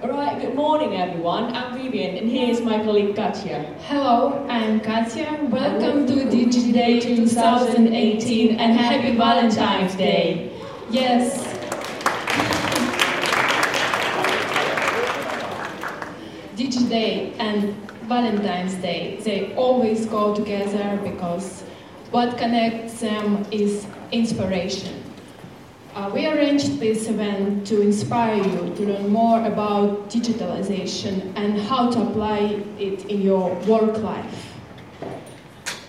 [0.00, 1.52] Alright, good morning everyone.
[1.56, 3.64] I'm Vivian and here's my colleague Katja.
[3.88, 5.38] Hello, I'm Katja.
[5.50, 10.52] Welcome to DigiDay 2018 and happy Valentine's Day.
[10.88, 11.42] Yes.
[16.54, 21.64] DigiDay and Valentine's Day, they always go together because
[22.12, 24.97] what connects them is inspiration.
[25.98, 31.90] Uh, we arranged this event to inspire you to learn more about digitalization and how
[31.90, 32.38] to apply
[32.78, 34.54] it in your work life.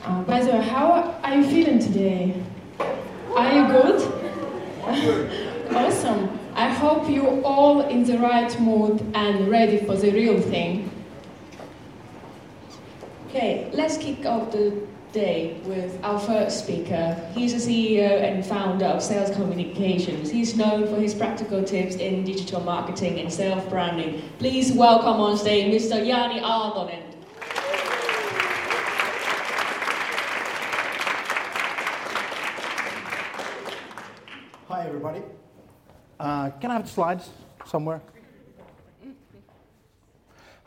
[0.04, 2.42] Uh, by the way, how are you feeling today?
[3.36, 4.02] Are you good?
[5.76, 6.40] awesome.
[6.56, 10.90] I hope you're all in the right mood and ready for the real thing.
[13.28, 14.74] Okay, let's kick off the
[15.12, 17.16] day with our first speaker.
[17.34, 20.30] He's a CEO and founder of Sales Communications.
[20.30, 24.22] He's known for his practical tips in digital marketing and self-branding.
[24.38, 26.06] Please welcome on stage Mr.
[26.06, 27.04] Jani Aaltonen.
[34.68, 35.22] Hi everybody.
[36.20, 37.30] Uh, can I have the slides
[37.66, 38.02] somewhere?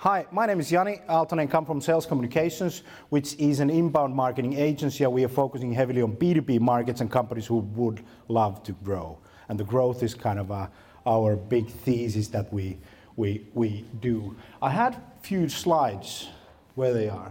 [0.02, 1.42] Hi, my name is Jani Aaltonen.
[1.42, 5.06] I come from Sales Communications, which is an inbound marketing agency.
[5.06, 9.18] We are focusing heavily on B2B markets and companies who would love to grow.
[9.48, 10.66] And the growth is kind of uh,
[11.06, 12.78] our big thesis that we,
[13.14, 14.34] we, we do.
[14.60, 16.30] I had a few slides.
[16.74, 17.30] Where they are?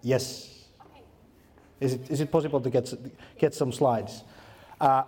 [0.00, 0.66] Yes.
[0.80, 1.02] Okay.
[1.80, 2.94] Is it, is it possible to get,
[3.36, 4.22] get some slides?
[4.80, 5.02] Uh,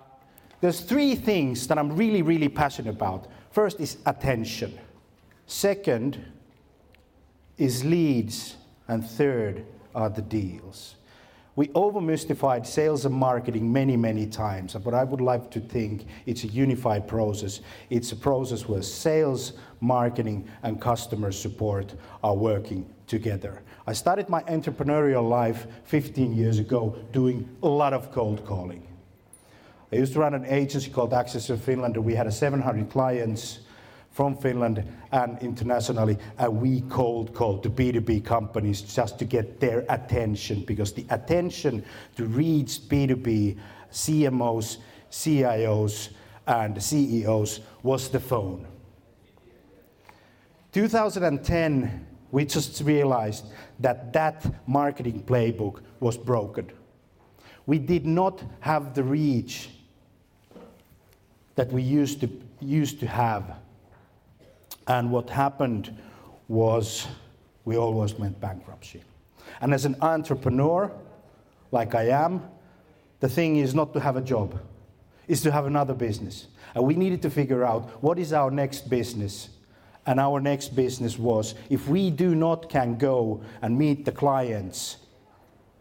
[0.61, 3.29] there's three things that I'm really, really passionate about.
[3.53, 4.81] First is attention.
[5.47, 6.25] Second
[7.57, 8.57] is leads,
[8.89, 9.65] and third
[9.95, 10.97] are the deals.
[11.55, 16.45] We overmystified sales and marketing many, many times, but I would like to think it's
[16.45, 17.61] a unified process.
[17.89, 23.63] It's a process where sales, marketing, and customer support are working together.
[23.87, 28.87] I started my entrepreneurial life 15 years ago doing a lot of cold calling.
[29.91, 33.61] I used to run an agency called Access in Finland, and we had 700 clients
[34.16, 34.82] from Finland
[35.12, 40.94] and internationally, and we cold called to B2B companies just to get their attention because
[40.94, 41.84] the attention
[42.16, 43.59] to reach B2B
[43.93, 44.78] CMOs,
[45.10, 46.09] CIOs,
[46.47, 48.66] and CEOs was the phone.
[50.72, 53.44] 2010, we just realized
[53.81, 56.72] that that marketing playbook was broken.
[57.66, 59.69] We did not have the reach
[61.54, 63.56] that we used to, used to have
[64.87, 65.97] and what happened
[66.49, 67.07] was
[67.65, 69.03] we almost went bankruptcy.
[69.61, 70.91] And as an entrepreneur,
[71.73, 72.43] like I am,
[73.21, 74.60] the thing is not to have a job,
[75.27, 76.47] is to have another business.
[76.75, 79.49] And we needed to figure out what is our next business.
[80.07, 84.99] And our next business was if we do not can go and meet the clients,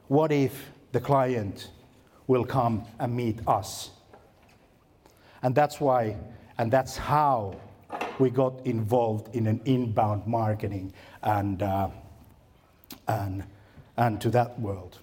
[0.08, 1.70] what if the client
[2.26, 3.92] will come and meet us?
[5.44, 6.18] And that's why,
[6.58, 7.56] and that's how
[8.20, 11.90] we got involved in an inbound marketing and, uh,
[13.08, 13.44] and,
[13.98, 15.00] and to that world.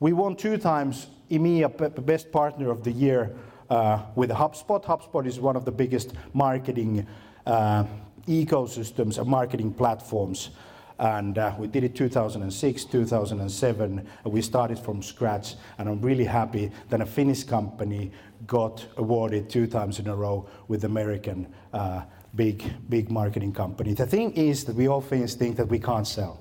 [0.00, 3.34] We won two times EMEA Best Partner of the Year
[3.70, 4.84] uh, with HubSpot.
[4.84, 7.06] HubSpot is one of the biggest marketing
[7.46, 7.84] uh,
[8.26, 10.50] ecosystems and marketing platforms
[10.98, 15.54] And uh, we did it 2006, 2007, and we started from scratch.
[15.78, 18.12] And I'm really happy that a Finnish company
[18.46, 22.02] got awarded two times in a row with American uh,
[22.36, 23.94] big, big marketing company.
[23.94, 26.40] The thing is that we often think that we can't sell.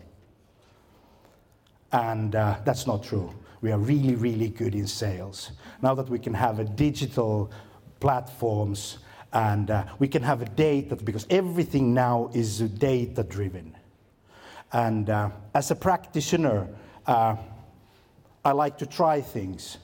[1.91, 3.33] And uh, that's not true.
[3.61, 5.51] We are really, really good in sales.
[5.81, 7.51] Now that we can have a digital
[7.99, 8.99] platforms
[9.33, 13.75] and uh, we can have a data because everything now is data driven.
[14.71, 16.67] And uh, as a practitioner,
[17.07, 17.37] uh,
[18.43, 19.77] I like to try things.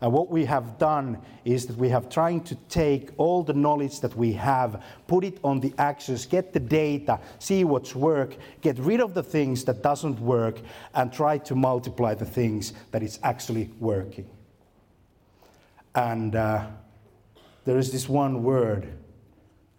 [0.00, 4.00] And what we have done is that we have trying to take all the knowledge
[4.00, 8.78] that we have, put it on the actions, get the data, see what's work, get
[8.78, 10.60] rid of the things that doesn't work,
[10.94, 14.28] and try to multiply the things that is actually working.
[15.94, 16.66] And uh,
[17.64, 18.86] there is this one word,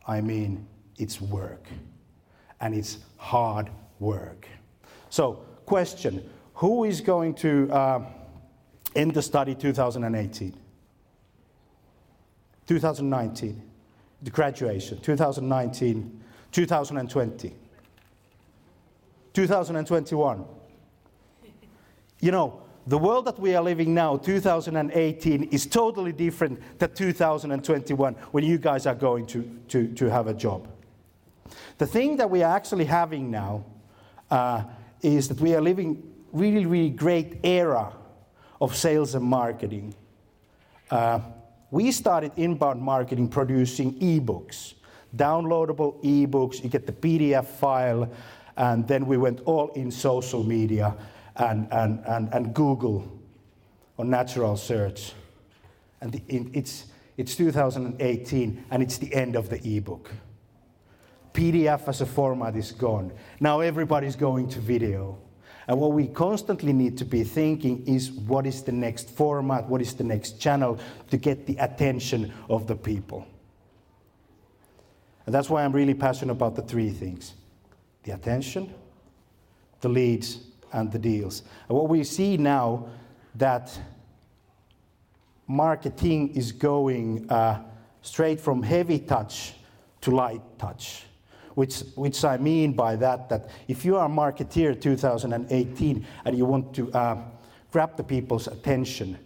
[0.07, 0.65] I mean,
[0.97, 1.67] it's work.
[2.59, 4.47] And it's hard work.
[5.09, 8.01] So, question Who is going to uh,
[8.95, 10.53] end the study 2018?
[12.67, 13.61] 2019,
[14.21, 17.55] the graduation, 2019, 2020,
[19.33, 20.45] 2021.
[22.19, 28.13] You know, the world that we are living now, 2018, is totally different than 2021
[28.31, 30.67] when you guys are going to, to, to have a job.
[31.77, 33.65] The thing that we are actually having now
[34.29, 34.63] uh,
[35.01, 36.03] is that we are living
[36.33, 37.93] really, really great era
[38.59, 39.93] of sales and marketing.
[40.89, 41.19] Uh,
[41.71, 44.75] we started inbound marketing producing ebooks,
[45.15, 46.63] downloadable ebooks.
[46.63, 48.09] You get the PDF file,
[48.55, 50.95] and then we went all in social media
[51.35, 53.05] and, and, and, and Google
[53.97, 55.13] on natural search.
[56.01, 56.85] And the, it's,
[57.17, 60.11] it's 2018, and it's the end of the ebook.
[61.33, 63.11] PDF as a format is gone.
[63.39, 65.17] Now everybody's going to video.
[65.67, 69.81] And what we constantly need to be thinking is what is the next format, what
[69.81, 70.79] is the next channel
[71.09, 73.27] to get the attention of the people.
[75.25, 77.33] And that's why I'm really passionate about the three things
[78.03, 78.73] the attention,
[79.81, 80.39] the leads,
[80.71, 81.43] and the deals.
[81.67, 82.87] And what we see now
[83.35, 83.77] that
[85.45, 87.61] marketing is going uh,
[88.01, 89.53] straight from heavy touch
[89.99, 91.03] to light touch
[91.57, 96.45] which, which I mean by that, that if you are a marketeer 2018 and you
[96.45, 97.17] want to uh,
[97.71, 99.17] grab the people's attention,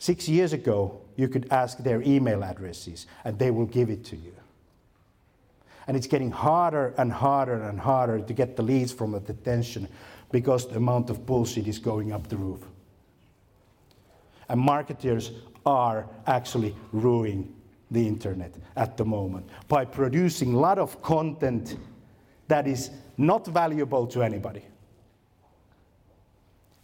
[0.00, 4.16] six years ago, you could ask their email addresses and they will give it to
[4.16, 4.32] you.
[5.86, 9.86] And it's getting harder and harder and harder to get the leads from the attention
[10.32, 12.64] because the amount of bullshit is going up the roof.
[14.48, 15.30] And marketers
[15.64, 17.54] are actually ruining
[17.90, 21.76] the internet at the moment by producing a lot of content
[22.48, 24.64] that is not valuable to anybody.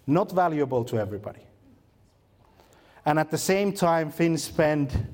[0.07, 1.41] Not valuable to everybody.
[3.05, 5.09] And at the same time, Finns spend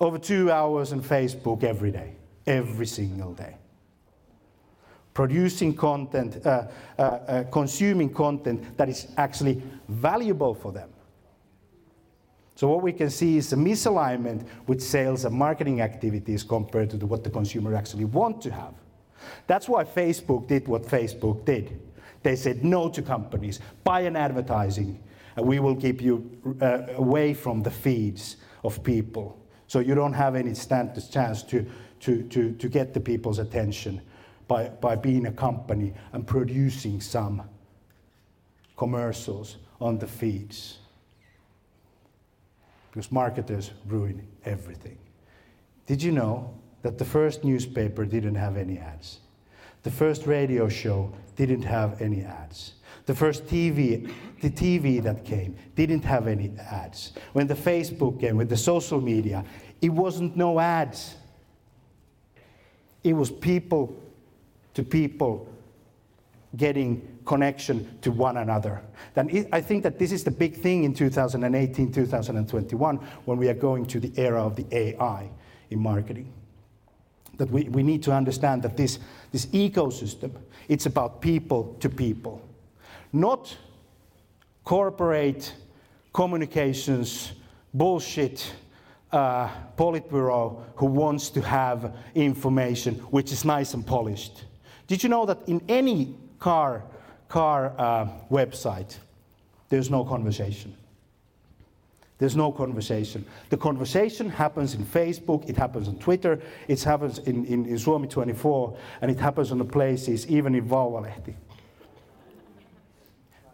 [0.00, 2.14] over two hours on Facebook every day,
[2.46, 3.56] every single day.
[5.12, 10.88] Producing content, uh, uh, uh, consuming content that is actually valuable for them.
[12.58, 17.06] So what we can see is a misalignment with sales and marketing activities compared to
[17.06, 18.74] what the consumer actually want to have.
[19.46, 21.80] That's why Facebook did what Facebook did.
[22.24, 25.00] They said no to companies, buy an advertising,
[25.36, 26.28] and we will keep you
[26.60, 29.38] uh, away from the feeds of people.
[29.68, 31.64] So you don't have any stand chance to,
[32.00, 34.02] to, to, to get the people's attention
[34.48, 37.48] by, by being a company and producing some
[38.76, 40.78] commercials on the feeds
[42.98, 44.98] because marketers ruin everything.
[45.86, 46.52] Did you know
[46.82, 49.20] that the first newspaper didn't have any ads?
[49.84, 52.72] The first radio show didn't have any ads.
[53.06, 57.12] The first TV, the TV that came didn't have any ads.
[57.34, 59.44] When the Facebook came, with the social media,
[59.80, 61.14] it wasn't no ads.
[63.04, 63.94] It was people
[64.74, 65.48] to people
[66.56, 68.80] getting connection to one another.
[69.14, 73.54] Then I think that this is the big thing in 2018, 2021, when we are
[73.54, 75.30] going to the era of the AI
[75.70, 76.32] in marketing.
[77.36, 78.98] That we, we need to understand that this,
[79.30, 80.32] this ecosystem,
[80.68, 82.42] it's about people to people,
[83.12, 83.56] not
[84.64, 85.54] corporate
[86.12, 87.32] communications,
[87.72, 88.52] bullshit,
[89.12, 94.44] uh, Politburo who wants to have information which is nice and polished.
[94.86, 96.82] Did you know that in any car,
[97.28, 98.96] car uh, website,
[99.68, 100.74] there's no conversation.
[102.18, 103.24] There's no conversation.
[103.50, 108.08] The conversation happens in Facebook, it happens on Twitter, it happens in, in, in Suomi
[108.08, 111.34] 24, and it happens on the places, even in Vauvalehti.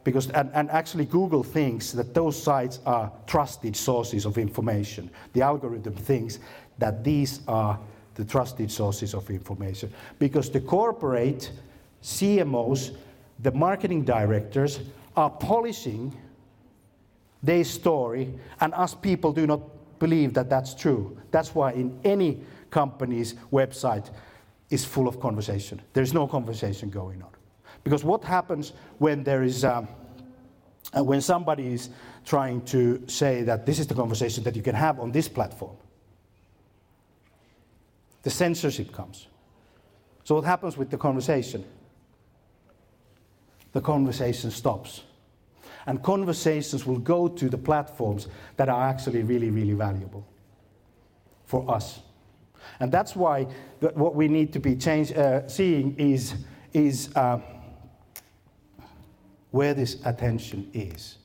[0.05, 5.43] because and, and, actually google thinks that those sites are trusted sources of information the
[5.43, 6.38] algorithm thinks
[6.79, 7.79] that these are
[8.14, 11.50] the trusted sources of information because the corporate
[12.04, 12.94] cmos
[13.40, 14.80] the marketing directors
[15.16, 16.14] are polishing
[17.42, 19.61] their story and us people do not
[19.99, 24.11] believe that that's true that's why in any company's website
[24.70, 27.34] is full of conversation there's no conversation going on
[27.84, 29.87] because what happens when there is, um,
[30.96, 31.90] uh, when somebody is
[32.25, 35.76] trying to say that this is the conversation that you can have on this platform?
[38.23, 39.28] The censorship comes.
[40.25, 41.64] So what happens with the conversation?
[43.75, 45.02] The conversation stops.
[45.87, 50.26] And conversations will go to the platforms that are actually really, really valuable
[51.45, 52.00] for us.
[52.81, 53.47] And that's why
[53.81, 56.35] the, what we need to be change, uh, seeing is,
[56.73, 57.38] is uh,
[59.50, 61.19] where this attention is.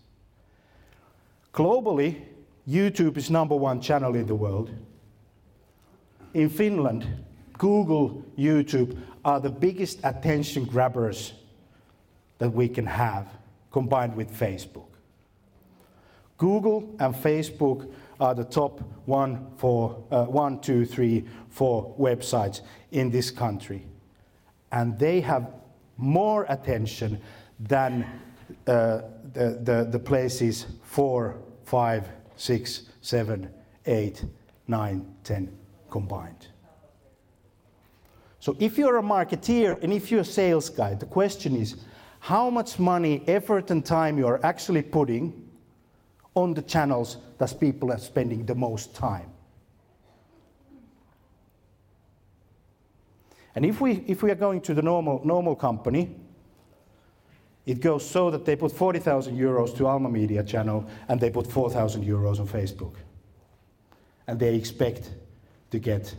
[1.54, 2.22] Globally,
[2.68, 4.72] YouTube is number one channel in the world.
[6.34, 7.08] In Finland,
[7.58, 11.34] Google, YouTube are the biggest attention grabbers
[12.40, 13.28] that we can have
[13.72, 14.88] combined with Facebook.
[16.38, 23.12] Google and Facebook are the top one, four, uh, one, two, three, four websites in
[23.12, 23.86] this country.
[24.72, 25.52] And they have
[25.98, 27.22] more attention
[27.60, 28.06] than
[28.68, 29.02] uh,
[29.34, 33.50] the, the, the places four, five, six, seven,
[33.86, 34.24] eight,
[34.68, 35.52] nine, ten
[35.90, 36.48] combined.
[38.40, 41.76] So if you're a marketeer and if you're a sales guy, the question is
[42.20, 45.50] how much money, effort, and time you are actually putting
[46.36, 49.32] on the channels that people are spending the most time.
[53.56, 56.16] And if we, if we are going to the normal, normal company,
[57.66, 61.48] it goes so that they put 40,000 euros to Alma Media channel and they put
[61.48, 62.96] 4,000 euros on Facebook.
[64.28, 65.12] And they expect
[65.72, 66.14] to get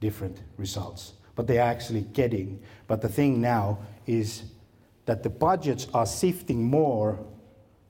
[0.00, 1.12] different results.
[1.34, 2.60] But they are actually getting.
[2.86, 4.44] But the thing now is
[5.06, 7.18] that the budgets are shifting more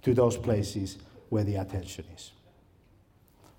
[0.03, 0.99] to those places
[1.31, 2.33] where the attention is.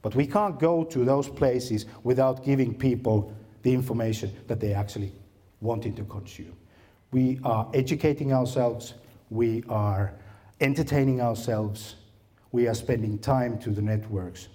[0.01, 3.33] But we can't go to those places without giving people
[3.63, 5.11] the information that they actually
[5.59, 6.55] wanting to consume.
[7.11, 8.93] We are educating ourselves,
[9.29, 10.13] we are
[10.61, 11.95] entertaining ourselves,
[12.51, 14.47] we are spending time to the networks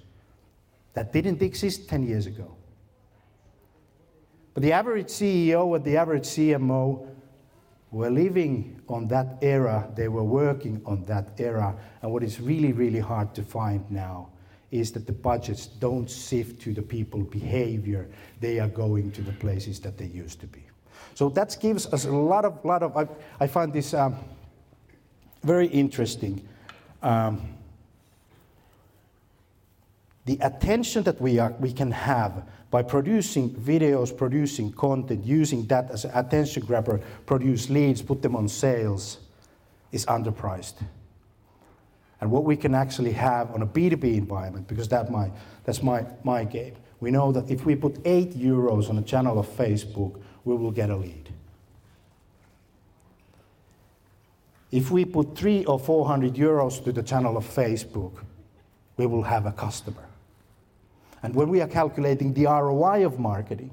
[0.94, 2.54] that didn't exist 10 years ago.
[4.54, 7.08] But the average CEO and the average CMO
[7.92, 12.72] were living on that era, they were working on that era, and what is really,
[12.72, 14.30] really hard to find now
[14.70, 18.08] is that the budgets don't sift to the people behavior,
[18.40, 20.62] they are going to the places that they used to be.
[21.14, 23.06] So that gives us a lot of, lot of I,
[23.38, 24.16] I find this um,
[25.42, 26.48] very interesting.
[27.02, 27.42] Um,
[30.24, 35.90] the attention that we, are, we can have by producing videos, producing content, using that
[35.90, 39.18] as an attention grabber, produce leads, put them on sales,
[39.90, 40.74] is underpriced.
[42.20, 45.30] And what we can actually have on a B2B environment, because that my,
[45.64, 49.40] that's my, my game, we know that if we put 8 euros on a channel
[49.40, 51.30] of Facebook, we will get a lead.
[54.70, 58.24] If we put three or 400 euros to the channel of Facebook,
[58.96, 60.08] we will have a customer.
[61.22, 63.70] And when we are calculating the ROI of marketing,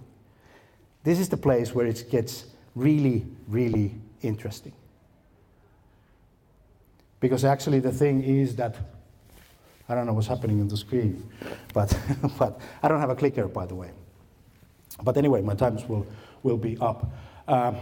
[1.03, 4.73] this is the place where it gets really, really interesting.
[7.19, 8.75] Because actually, the thing is that
[9.87, 11.27] I don't know what's happening on the screen,
[11.73, 11.97] but,
[12.37, 13.89] but I don't have a clicker, by the way.
[15.03, 16.05] But anyway, my times will,
[16.43, 17.11] will be up.
[17.47, 17.77] Um,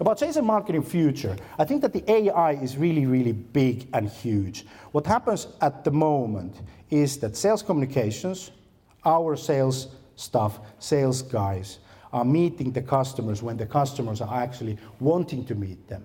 [0.00, 4.08] about sales and marketing future, I think that the AI is really, really big and
[4.08, 4.66] huge.
[4.92, 6.56] What happens at the moment
[6.90, 8.50] is that sales communications,
[9.04, 11.78] our sales staff, sales guys,
[12.12, 16.04] are meeting the customers when the customers are actually wanting to meet them.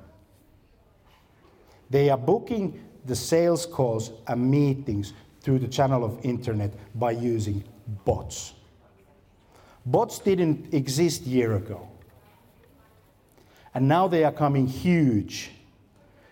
[1.90, 7.64] They are booking the sales calls and meetings through the channel of internet by using
[8.06, 8.54] bots.
[9.86, 11.91] Bots didn't exist year ago.
[13.74, 15.52] And now they are coming huge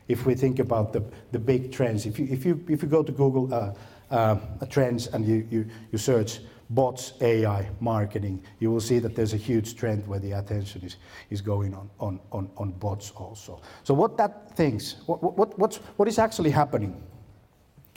[0.08, 2.05] if we think about the, the big trends.
[2.05, 3.74] If you, if, you, if you go to Google uh,
[4.10, 4.38] uh,
[4.69, 6.39] trends and you, you, you search
[6.72, 10.98] bots, AI, marketing, you will see that there's a huge trend where the attention is,
[11.29, 13.62] is going on, on, on, on bots also.
[13.84, 17.01] So what that thinks, what, what, what's, what is actually happening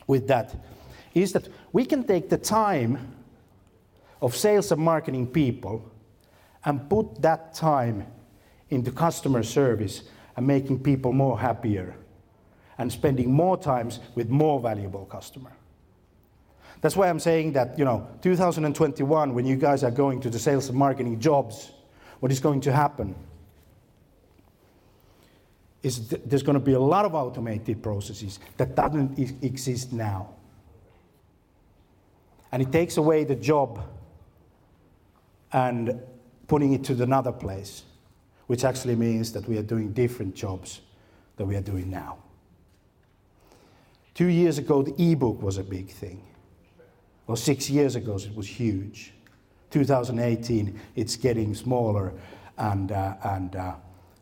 [0.07, 0.55] with that
[1.15, 3.15] is that we can take the time
[4.23, 5.91] of sales and marketing people
[6.65, 8.07] and put that time
[8.73, 10.03] into customer service
[10.37, 11.95] and making people more happier
[12.79, 15.53] and spending more times with more valuable customer.
[16.81, 20.39] That's why I'm saying that, you know, 2021, when you guys are going to the
[20.39, 21.71] sales and marketing jobs,
[22.21, 23.15] what is going to happen
[25.83, 29.93] is th- there's going to be a lot of automated processes that doesn't e- exist
[29.93, 30.31] now.
[32.51, 33.81] And it takes away the job
[35.53, 36.01] and
[36.47, 37.85] putting it to another place,
[38.53, 40.83] which actually means that we are doing different jobs
[41.37, 42.19] than we are doing now.
[44.13, 46.23] Two years ago, the e-book was a big thing.
[47.27, 49.15] Or six years ago, it was huge.
[49.71, 52.13] 2018, it's getting smaller,
[52.59, 53.73] and, uh, and uh,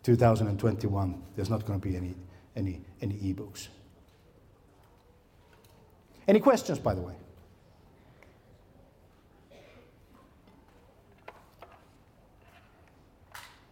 [0.05, 2.15] 2021, there's not going to be any,
[2.55, 3.69] any, any e-books.
[6.29, 7.15] Any questions, by the way?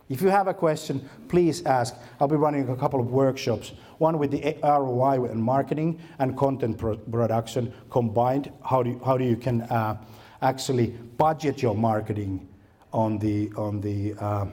[0.09, 1.95] If you have a question, please ask.
[2.19, 6.79] I'll be running a couple of workshops, one with the ROI and marketing and content
[6.79, 8.51] pro- production combined.
[8.65, 9.99] How do you, how do you can uh,
[10.41, 10.89] actually
[11.19, 12.49] budget your marketing
[12.93, 14.47] on the on the uh,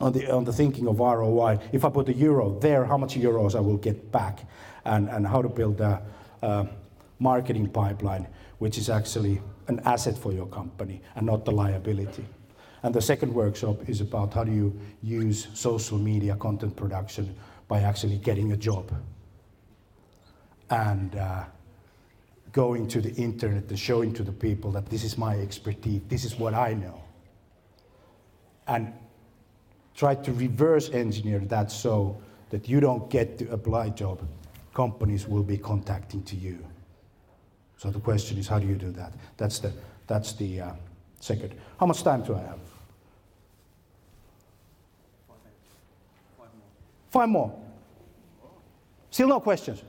[0.00, 1.58] on the on the thinking of ROI?
[1.72, 4.46] If I put a euro there, how much euros I will get back,
[4.84, 6.00] and and how to build a,
[6.42, 6.68] a
[7.18, 8.28] marketing pipeline,
[8.58, 12.24] which is actually an asset for your company and not the liability.
[12.82, 17.34] And the second workshop is about how do you use social media content production
[17.68, 18.92] by actually getting a job
[20.70, 21.44] and uh,
[22.52, 26.24] going to the internet and showing to the people that this is my expertise, this
[26.24, 27.00] is what I know.
[28.66, 28.92] And
[29.94, 32.20] try to reverse engineer that so
[32.50, 34.20] that you don't get to apply job,
[34.74, 36.58] companies will be contacting to you.
[37.76, 39.12] So the question is, how do you do that?
[39.36, 39.72] That's the,
[40.06, 40.72] that's the uh,
[41.22, 41.54] second.
[41.78, 42.58] How much time do I have?
[47.10, 47.52] Five more.
[49.10, 49.82] Still no questions?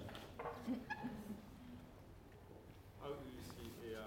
[3.02, 4.02] how do you see AI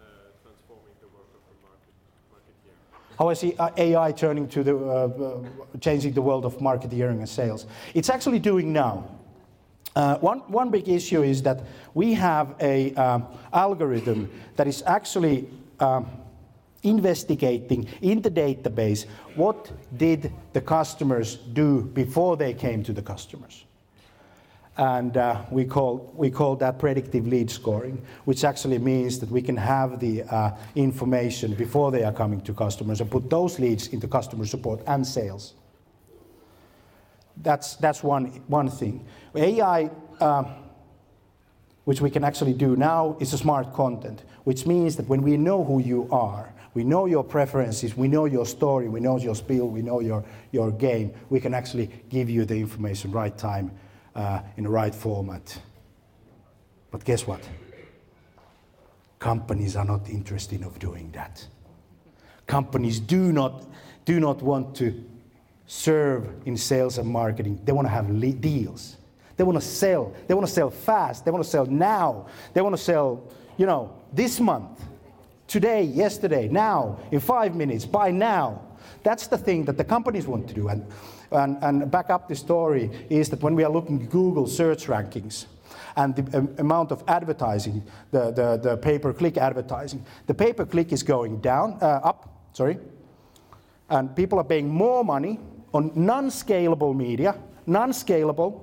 [0.00, 0.04] uh,
[0.42, 1.92] transforming the work of the market,
[2.32, 2.72] marketeer?
[3.18, 7.28] How I see AI turning to the, uh, uh, changing the world of marketeering and
[7.28, 7.66] sales.
[7.92, 9.10] It's actually doing now.
[9.94, 15.46] Uh, one, one big issue is that we have a um, algorithm that is actually
[15.80, 16.06] um,
[16.82, 23.64] investigating in the database what did the customers do before they came to the customers
[24.78, 29.42] and uh, we, call, we call that predictive lead scoring, which actually means that we
[29.42, 33.88] can have the uh, information before they are coming to customers and put those leads
[33.88, 35.54] into customer support and sales.
[37.38, 39.04] That's, that's one, one thing.
[39.34, 40.44] AI, uh,
[41.84, 45.36] which we can actually do now, is a smart content, which means that when we
[45.36, 49.34] know who you are, we know your preferences, we know your story, we know your
[49.34, 53.72] spiel, we know your, your game, we can actually give you the information right time
[54.14, 55.60] uh, in the right format.
[56.92, 57.40] But guess what?
[59.18, 61.44] Companies are not interested of doing that.
[62.46, 63.66] Companies do not,
[64.04, 65.04] do not want to
[65.66, 67.60] serve in sales and marketing.
[67.64, 68.98] They want to have le- deals.
[69.36, 70.14] They want to sell.
[70.28, 71.24] They want to sell fast.
[71.24, 72.28] They want to sell now.
[72.54, 73.24] They want to sell,
[73.56, 74.80] you know, this month,
[75.48, 78.62] today, yesterday, now, in five minutes, by now.
[79.02, 80.68] That's the thing that the companies want to do.
[80.68, 80.86] And
[81.30, 84.86] and, and back up the story is that when we are looking at Google search
[84.86, 85.46] rankings,
[85.96, 87.82] and the um, amount of advertising,
[88.12, 90.04] the, the, the pay-per-click advertising.
[90.26, 92.78] The pay-per-click is going down, uh, up, sorry,
[93.90, 95.40] and people are paying more money
[95.74, 98.60] on non-scalable media, non-scalable,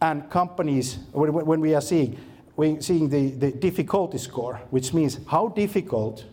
[0.00, 2.16] and companies, when, when we are seeing,
[2.56, 6.24] we're seeing the, the difficulty score, which means how difficult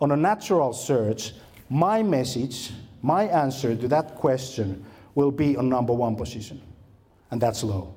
[0.00, 1.32] on a natural search
[1.70, 2.72] my message
[3.04, 4.82] my answer to that question
[5.14, 6.62] will be on number one position,
[7.30, 7.94] and that's low.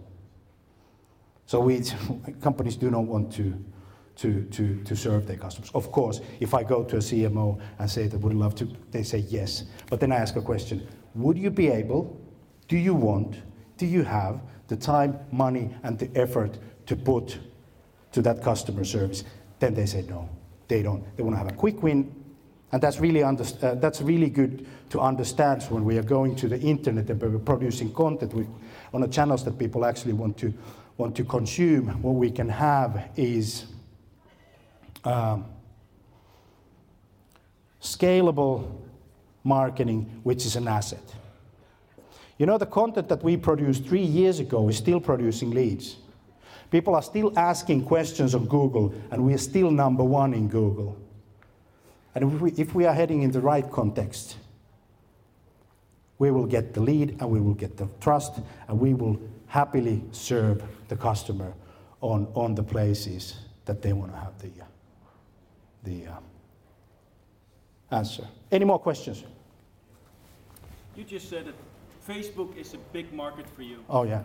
[1.45, 1.81] So we,
[2.41, 3.53] companies do not want to,
[4.17, 5.71] to, to, to serve their customers.
[5.73, 9.01] Of course, if I go to a CMO and say they would love to, they
[9.01, 9.63] say yes.
[9.89, 12.21] But then I ask a question, would you be able,
[12.67, 13.37] do you want,
[13.77, 17.37] do you have the time, money, and the effort to put
[18.11, 19.23] to that customer service?
[19.59, 20.29] Then they say no,
[20.67, 21.03] they don't.
[21.15, 22.13] They want to have a quick win,
[22.71, 23.33] and that's really, uh,
[23.75, 27.93] that's really good to understand when we are going to the internet and we're producing
[27.93, 28.47] content with,
[28.93, 30.53] on the channels that people actually want to,
[30.97, 32.01] want to consume.
[32.01, 33.65] What we can have is
[35.03, 35.45] um,
[37.81, 38.69] scalable
[39.43, 41.03] marketing, which is an asset.
[42.37, 45.97] You know, the content that we produced three years ago is still producing leads.
[46.69, 50.97] People are still asking questions on Google, and we are still number one in Google.
[52.13, 54.37] And if we, if we are heading in the right context,
[56.17, 60.03] we will get the lead and we will get the trust and we will happily
[60.11, 61.53] serve the customer
[62.01, 64.49] on, on the places that they want to have the,
[65.83, 66.15] the uh,
[67.91, 68.27] answer.
[68.51, 69.23] Any more questions?
[70.95, 71.55] You just said that
[72.07, 73.83] Facebook is a big market for you.
[73.89, 74.23] Oh, yeah.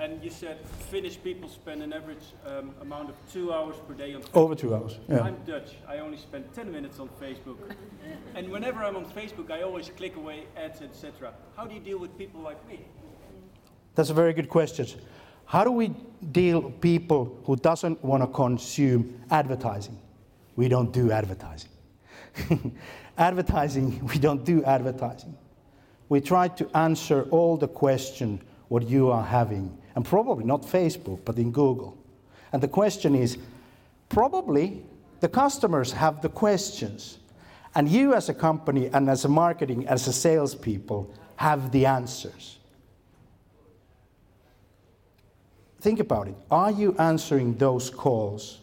[0.00, 4.14] And you said Finnish people spend an average um, amount of two hours per day
[4.14, 4.36] on Facebook.
[4.36, 5.20] Over two hours, yeah.
[5.20, 5.76] I'm Dutch.
[5.86, 7.58] I only spend 10 minutes on Facebook.
[8.34, 11.34] and whenever I'm on Facebook, I always click away ads, etc.
[11.54, 12.80] How do you deal with people like me?
[13.94, 14.86] That's a very good question.
[15.44, 15.88] How do we
[16.32, 19.98] deal with people who doesn't want to consume advertising?
[20.56, 21.70] We don't do advertising.
[23.18, 25.36] advertising, we don't do advertising.
[26.08, 31.20] We try to answer all the question what you are having, and probably not Facebook,
[31.24, 31.96] but in Google.
[32.52, 33.38] And the question is,
[34.08, 34.84] probably
[35.20, 37.18] the customers have the questions,
[37.74, 42.58] and you as a company and as a marketing, as a salespeople, have the answers.
[45.80, 46.34] Think about it.
[46.50, 48.58] Are you answering those calls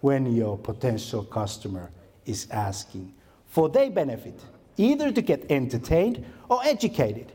[0.00, 1.90] when your potential customer
[2.24, 3.12] is asking
[3.48, 4.38] for their benefit,
[4.76, 7.32] either to get entertained or educated?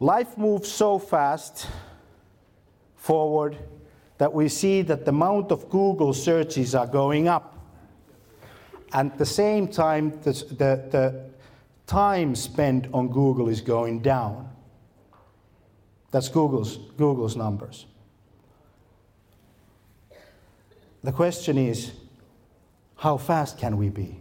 [0.00, 1.68] Life moves so fast
[2.96, 3.56] forward
[4.18, 7.58] that we see that the amount of Google searches are going up.
[8.92, 11.24] And at the same time, the, the, the
[11.86, 14.48] time spent on Google is going down.
[16.10, 17.86] That's Google's, Google's numbers.
[21.02, 21.92] The question is
[22.96, 24.20] how fast can we be?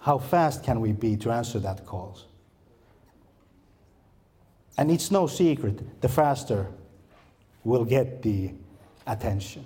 [0.00, 2.26] How fast can we be to answer that calls?
[4.78, 6.66] And it's no secret, the faster
[7.64, 8.52] we'll get the
[9.06, 9.64] attention.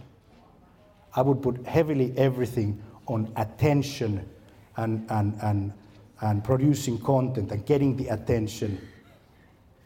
[1.15, 4.29] I would put heavily everything on attention
[4.77, 5.73] and, and, and,
[6.21, 8.87] and producing content and getting the attention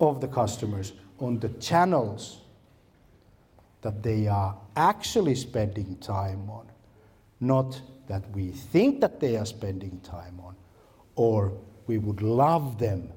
[0.00, 2.40] of the customers on the channels
[3.82, 6.66] that they are actually spending time on,
[7.40, 10.56] not that we think that they are spending time on,
[11.14, 11.52] or
[11.86, 13.08] we would love them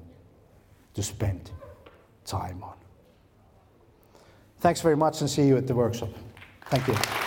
[0.94, 1.50] to spend
[2.24, 2.76] time on.
[4.60, 6.10] Thanks very much and see you at the workshop.
[6.70, 7.23] Thank you.